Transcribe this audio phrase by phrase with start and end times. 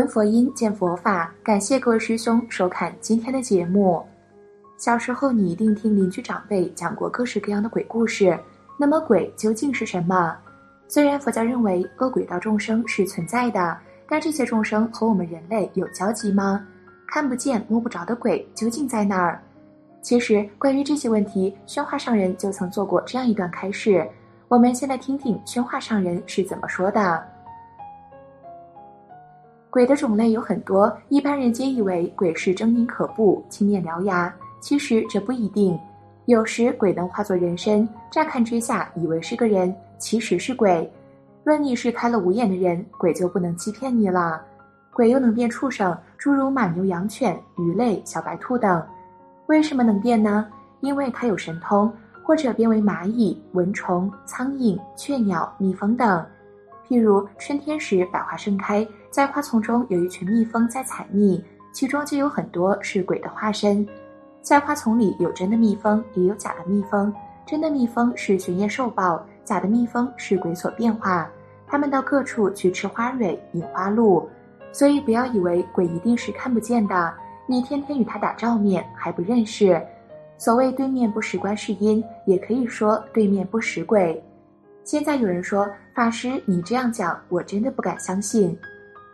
[0.00, 1.30] 闻佛音，见佛法。
[1.42, 4.02] 感谢各位师兄收看今天的节目。
[4.78, 8.34] 小时候，你一定听邻居长辈讲过各式各样的鬼故事。
[8.78, 10.34] 那么，鬼究竟是什么？
[10.88, 13.76] 虽然佛教认为恶鬼道众生是存在的，
[14.08, 16.66] 但这些众生和我们人类有交集吗？
[17.06, 19.38] 看不见、摸不着的鬼究竟在哪儿？
[20.00, 24.08] 其实，关于这些问题，宣化上人就曾做过这样一段开示。
[24.48, 27.22] 我们先来听听宣化上人是怎么说的。
[29.70, 35.78] 鬼的种类有很多，一般人皆以为鬼是狰狞可怖、青面獠牙，其实这不一定。
[36.26, 40.90] 有时鬼能化作人身，乍看之下以为是个人，其实是鬼。
[41.44, 44.42] 论你是开了五眼的人，鬼就不能欺骗你了。
[44.92, 48.84] 鬼又能变畜生，诸如马、牛、羊、犬、鱼类、小白兔等。
[49.46, 50.48] 为什么能变呢？
[50.80, 51.92] 因为它有神通，
[52.24, 56.26] 或者变为蚂蚁、蚊虫、苍蝇、雀鸟、蜜蜂等。
[56.88, 58.86] 譬如春天时，百花盛开。
[59.10, 63.86] 在花丛中有一群蜜蜂在采蜜，其中就有很多是鬼的化身。
[64.40, 67.12] 在花丛里有真的蜜蜂，也有假的蜜蜂。
[67.44, 71.28] 真的蜜蜂是巡夜兽报，假的蜜蜂是鬼所变化。
[71.66, 74.28] 他们到各处去吃花蕊、引花露，
[74.70, 77.12] 所以不要以为鬼一定是看不见的。
[77.46, 79.80] 你天天与他打照面还不认识。
[80.38, 84.22] 所谓对面不识观世音，也可以说对面不识鬼。
[84.84, 88.56] 现在有人说法师，你这样讲，我真的不敢相信。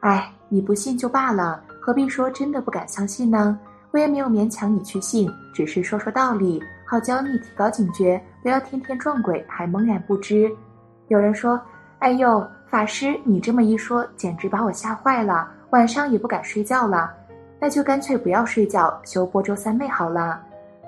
[0.00, 3.58] 哎，你不信就罢了，何必说真的不敢相信呢？
[3.90, 10.50] 我也没有勉强你去信，只是说说道理，好教你提高警觉，不要天天撞鬼还懵然不知。
[11.08, 11.60] 有人说
[12.00, 17.10] ：“哎呦，法师，你这么一说，简直把我吓坏了，晚上也不敢睡觉了。
[17.58, 20.40] 那就干脆不要睡觉，修波州三昧好了。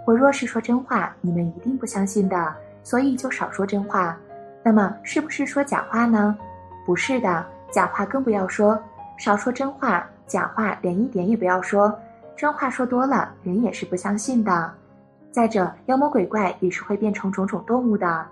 [0.06, 4.14] 我若是说真话，你们一定不相信的，所以就少说真话。
[4.62, 6.36] 那么是不是说假话呢？
[6.84, 8.78] 不是的，假话更不要说。”
[9.20, 11.94] 少说真话，假话连一点也不要说。
[12.34, 14.72] 真话说多了，人也是不相信的。
[15.30, 18.26] 再者，妖魔鬼怪也是会变成种种动物的。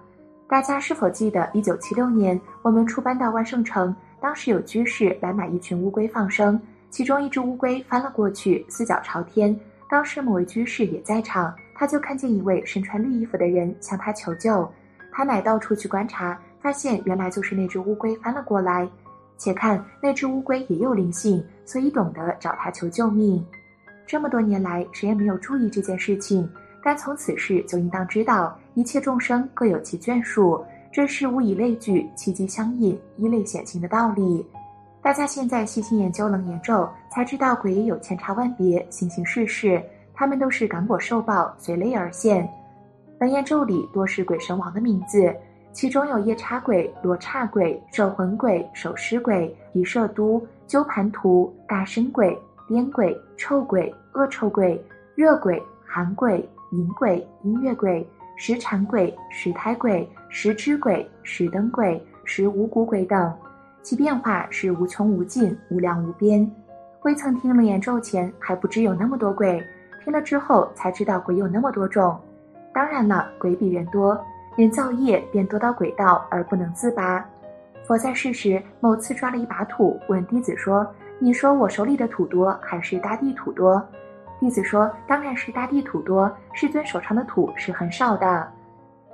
[0.48, 9.54] 大家是否记得，一九七六年我们出班到万盛城，当时有居士来买一群乌龟放生，其中一只乌龟翻了过去，四脚朝天。
[9.90, 14.66] 当时某位居士也在场，他就看见一位身穿绿衣服的人向他求救，
[15.12, 18.88] 他乃到处去观察，发现原来就是那只乌龟翻了过来。
[19.38, 23.42] 且看那只乌龟也有灵性，所以懂得找他求救命。
[24.06, 26.46] 这么多年来，谁也没有注意这件事情，
[26.82, 34.44] 但从此事就应当知道，一切众生各有其眷属，这是物以类聚，气机相应，一类显形的道理。
[35.00, 39.82] 大家现在细心研究楞严咒，才知道鬼也有千差万别，形形世世，
[40.12, 42.48] 他们都是感果受报，随类而现。
[43.20, 45.34] 楞严咒里多是鬼神王的名字。
[45.78, 52.36] 其中有夜叉鬼、罗刹鬼、摄魂鬼、守尸鬼、提舍都、鸠盘图、大身鬼、
[52.68, 54.84] 癫鬼、臭鬼、恶臭鬼、
[55.14, 58.04] 热鬼、寒鬼、淫鬼、音乐鬼、
[58.36, 63.32] 食禅鬼、石胎鬼、食之鬼、食灯鬼、食五谷鬼等，
[63.80, 66.50] 其变化是无穷无尽、无量无边。
[67.02, 69.62] 未曾听楞严咒前还不知有那么多鬼，
[70.02, 72.18] 听了之后才知道鬼有那么多种。
[72.74, 74.20] 当然了，鬼比人多。
[74.58, 77.24] 人造业便多到鬼道而不能自拔。
[77.86, 80.84] 佛在世时，某次抓了一把土，问弟子说
[81.20, 83.80] ：“你说我手里的土多，还是大地土多？”
[84.40, 88.48] 弟子说：“当然是大地土多，世尊手上的土是很少的。”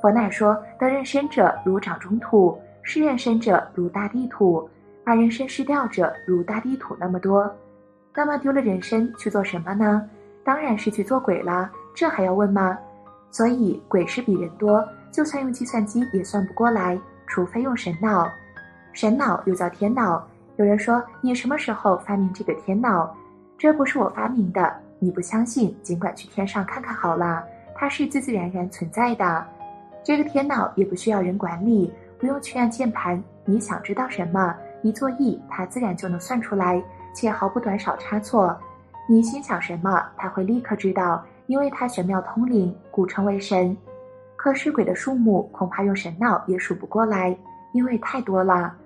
[0.00, 4.66] 佛乃说：“得人身者如掌中土，失人身者如大地土，
[5.05, 7.55] 把人身失掉者如大地土那么多。
[8.15, 10.09] 那么丢了人身去做什么呢？
[10.43, 12.78] 当然是去做鬼了，这还要问吗？
[13.31, 14.82] 所以鬼是比人多。”
[15.15, 18.29] 就算用计算机也算不过来，除非用神脑。
[18.93, 20.27] 神脑又叫天脑。
[20.57, 23.17] 有人说你什么时候发明这个天脑？
[23.57, 27.44] 这不是我发明的，你不相信，尽管去天上看看好了，
[27.77, 29.47] 它是自自然然存在的。
[30.03, 33.23] 这个天脑也不需要人管理，不用去按键盘。
[33.44, 34.53] 你想知道什么，
[34.83, 36.83] 一作意，它自然就能算出来，
[37.15, 38.56] 且毫不短少差错。
[39.09, 43.77] 你心想什么，它会立刻知道，因为它玄妙通灵，故称为神。
[44.44, 47.35] 可是鬼的数目恐怕用神脑也数不过来，
[47.73, 48.76] 因为太多了。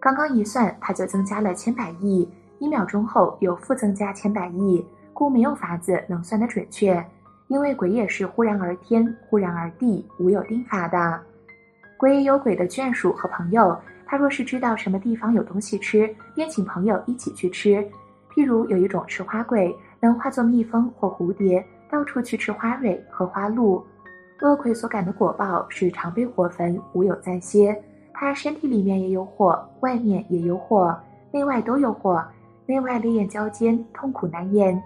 [0.00, 2.28] 刚刚一算，它就增加了千百亿，
[2.58, 7.00] 一秒钟后又复增加千百亿，故没有法子能算得准确。
[7.46, 11.20] 因为鬼也是忽然而天，忽然而地，无有定法的。
[11.96, 17.76] 鬼也有鬼的眷属和朋友，他若是知道什么地方有东西吃，便请朋友一起去吃。
[18.34, 23.86] 譬如有一种吃花鬼，能化作蜜蜂或蝴蝶，到处去吃花蕊和花露。
[24.42, 27.80] 恶鬼所感的果报是常被火焚，无有暂歇。
[28.12, 30.94] 他身体里面也有火，外面也有火，
[31.30, 32.22] 内外都有火。
[32.66, 34.82] 内外烈焰交煎，痛苦难言。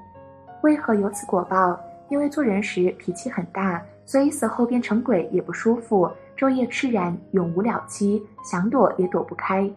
[0.62, 1.78] 为何有此果报？
[2.08, 9.70] 因为做人时脾气很大，所以死后变成鬼也不舒服，昼夜炽然，永无了期，想躲也躲不开。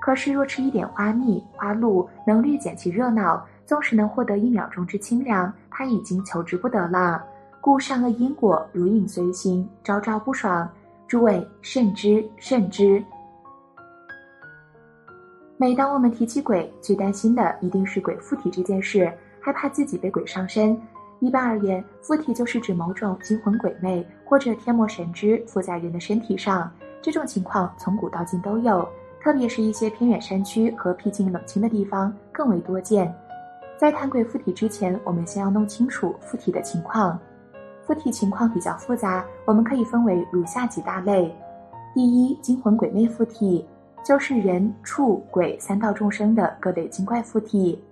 [0.00, 7.22] 可是若吃一点花蜜、花露，能略减其热闹，纵使能获得一秒钟之清凉，他已经求之不得了。
[7.68, 10.66] 故善恶因果如影随形，朝朝不爽。
[11.06, 13.04] 诸位慎之，慎之。
[15.58, 20.80] 每当我们提起鬼，最担心的一定是鬼附体这件事，害怕自己被鬼上身。
[21.20, 26.72] 一般而言，附体就是指某种精魂鬼魅或者天魔神之附在人的身体上。
[27.02, 28.88] 这种情况从古到今都有，
[29.20, 33.14] 特别是一些偏远山区和僻静冷清的地方更为多见。
[33.76, 37.18] 在谈鬼附体之前，我们先要弄清楚附体的情况。
[37.88, 41.34] 附体情况比较复杂，我们可以分为如下几大类：
[41.94, 43.66] 第一，精魂鬼魅附体。
[44.04, 47.82] 就是人、畜、鬼三道众生的各类精怪附体，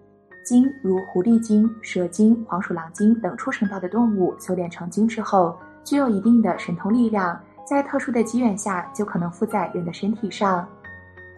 [0.44, 10.66] 精如狐狸精、蛇精、黄鼠狼精等畜生道的动物，修炼成精之后，具有一定的神通力量，在特殊的机缘下，就可能附在人的身体上。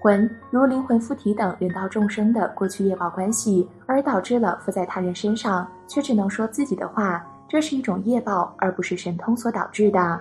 [0.00, 10.20] 魂如灵魂附体等人道众生的过去业报关系，而导致了附在他人身上，却只能说自己的话，这是一种业报，而不是神通所导致的。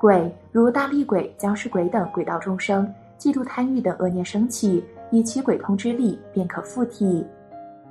[0.00, 2.92] 鬼如大力鬼、僵尸鬼等鬼道众生。
[3.18, 7.26] 嫉妒贪欲等恶念升起，以其鬼通之力便可附体。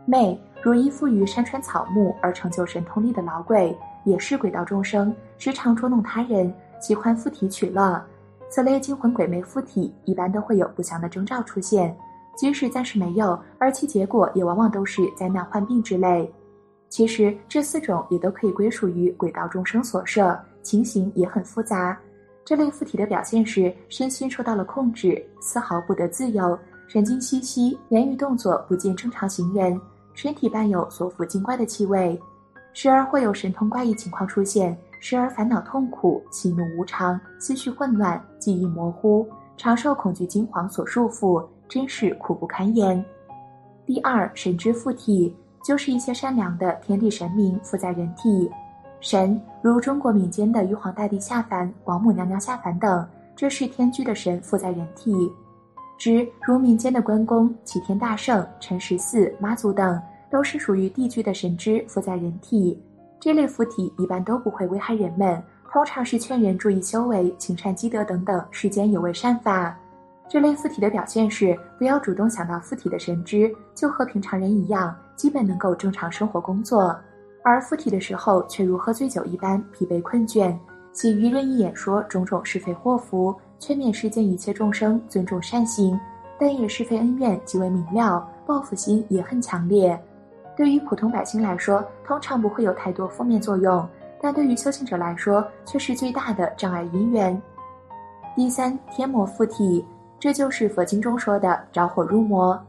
[0.05, 8.01] 魅如依附于山川草木而成就神通力的老鬼，也是鬼道众生，时常捉弄他人，喜欢附体取乐。
[8.47, 11.93] 此类惊魂鬼魅附体，一般都会有不祥的征兆出现，
[12.37, 16.33] 即使暂时没有，而其结果也往往都是灾难患病之类。
[16.89, 21.97] 其实这四种也都可以归属于鬼道众生所设，情形也很复杂。
[22.45, 26.57] 这类附体的表现是身心受到了控制，丝毫不得自由，
[26.87, 29.79] 神经兮兮，言语动作不见正常行人，
[30.13, 32.17] 身体伴有所附精怪的气味，
[32.71, 43.03] 时而会有神通怪异情况出现，时而烦恼痛苦，喜怒无常，思绪混乱，记忆模糊，常受恐惧惊惶所束缚，真是苦不堪言。
[43.85, 48.49] 第二，神之附体，就是一些善良的天地神明附在人体。
[48.99, 55.13] 神如中国民间的玉皇大帝下凡、王母娘娘下凡等，这是天居的神附在人体；
[55.97, 60.01] 之如民间的关公、齐天大圣、陈十四、妈祖等，
[60.31, 62.81] 都是属于地居的神之附在人体。
[63.19, 69.77] 这类附体一般都不会危害人们，通常是劝人注意修为、行善积德等等世间有为善法。
[70.29, 76.93] 这类附体的表现是，不要主动想到附体的神知，就和平常人一样，基本能够正常生活工作。
[77.43, 80.53] 而附体的时候，却如喝醉酒一般疲惫困倦，
[80.91, 85.97] 喜于任意演说种种是非祸福，劝勉世间一切众生尊重善行，
[86.37, 89.97] 但也是非恩怨极为明了，报复心也很强烈。
[90.57, 93.87] 对于普通百姓来说，通常不会有太多负面作用，
[94.19, 97.41] 但对于修行者来说，却是最大的障碍因缘。
[98.35, 99.85] 第三，天魔附体，
[100.19, 102.59] 这就是佛经中说的着火入魔。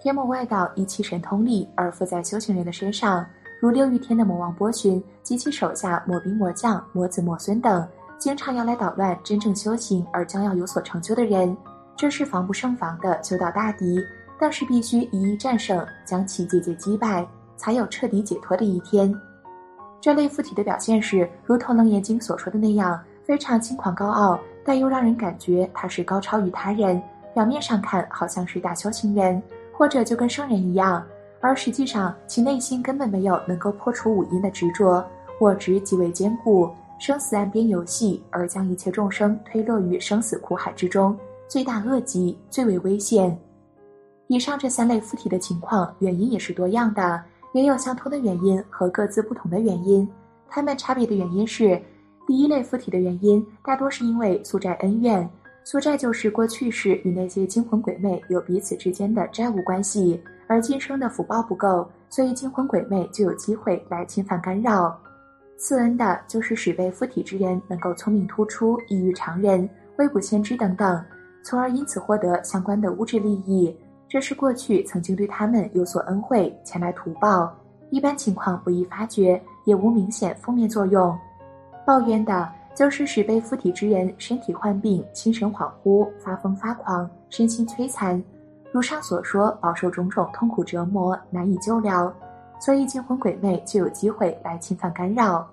[0.00, 3.24] 天魔外道以其神通力而附在修行人的身上。
[3.60, 7.86] 如六欲天的魔王波旬及其手下魔兵魔将魔子魔孙等，
[8.18, 11.56] 经常要来捣乱真正修行而将要有所成就的人，
[11.96, 14.04] 这是防不胜防的修道大敌。
[14.38, 17.26] 但是必须一一战胜，将其节节击败，
[17.56, 19.14] 才有彻底解脱的一天。
[20.00, 27.02] 这类附体的表现是，如同《楞严经》所说的那样，非常轻狂高傲，但又让人感觉他是高超于他人。
[27.32, 31.04] 表面上看好像是大修行人，或者就跟圣人一样。
[31.40, 35.04] 而实际上，其内心根本没有能够破除五阴的执着，
[35.40, 41.14] 我执极为坚固，生死岸边游戏，而将一切众生推落于生死苦海之中，
[41.48, 43.36] 罪大恶极，最为危险。
[44.28, 47.20] 以上这三类附体的情况，原因也是多样的，
[47.52, 50.08] 也有相同的原因和各自不同的原因。
[50.48, 51.82] 它们差别的原因是：
[52.26, 55.28] 第一类附体的原因，大多是因为宿债恩怨，
[55.62, 60.22] 宿债就是过去世与那些惊魂鬼魅有彼此之间的债务关系。
[60.46, 64.98] 而今生的福报不够，所以惊魂鬼魅就有机会来侵犯干扰。
[65.56, 71.02] 赐恩的就是使被附体之人能够聪明突出、异于常人、未卜先知等等，
[71.42, 73.74] 从而因此获得相关的物质利益。
[74.08, 77.54] 这是过去曾经对他们有所恩惠，前来图报。
[77.90, 81.16] 一般情况不易发觉，也无明显负面作用。
[81.84, 88.22] 抱怨的就是使被附体之人身体患病、精神恍惚、发疯发狂、身心摧残。
[88.72, 92.12] 如上所说，饱受种种痛苦折磨，难以救疗，
[92.58, 95.46] 所以惊魂鬼魅就有机会来侵犯干扰。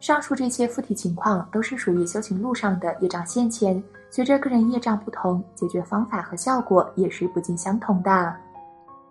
[0.00, 8.34] 上述这些附体情况都是属于修行路上的业障现前，随着个人业障不同，解决方法和效果也是不尽相同的。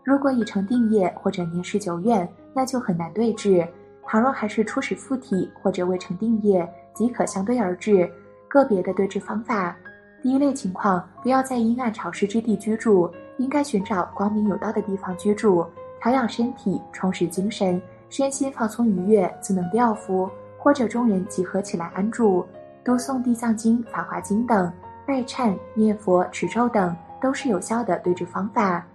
[0.03, 3.65] 如果已成定业或者年事久远，那就很难对治；
[4.11, 8.11] 倘若还是初始附体或者未成定业，即可相对而治。
[8.49, 9.73] 个别的对治方法：
[10.21, 15.65] 第一类情况，不要在阴暗潮湿之地居住，应该寻找光明有道的地方居住，
[16.01, 20.29] 调养身体，充实精神，身心放松愉悦，自能调伏。
[20.57, 22.45] 或者众人集合起来安住，
[22.83, 24.69] 读诵《地藏经》《法华经》等，
[25.07, 28.85] 拜忏、念佛、持咒等，都是有效的对治方法。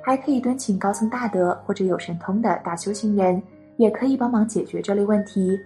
[0.00, 3.40] 还可以敦请高僧大德或者有神通的大修行人，
[3.76, 5.58] 也可以帮忙解决这类问题。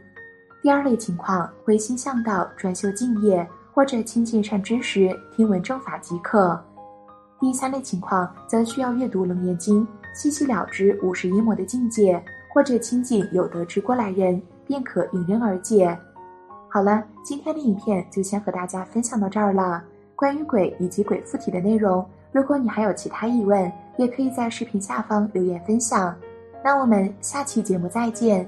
[0.63, 6.59] 第二类情况，回心向道，专修净业，或者亲近善知识，听闻正法即可。
[7.41, 12.23] 第三类情况，则需要阅读《楞严经》，细细了知五十一魔的境界，
[12.53, 14.41] 或者亲近有德之过来人。
[14.69, 15.97] 便可迎刃而解。
[16.69, 19.81] 好了，今天的影片就先和大家分享到这儿了。
[20.17, 26.13] 关于鬼以及鬼附体的内容，如果你还有其他疑问，也可以在视频下方留言分享。
[26.67, 28.45] 那我们下期节目再见。